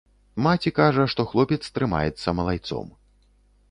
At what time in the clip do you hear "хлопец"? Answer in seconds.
1.33-1.61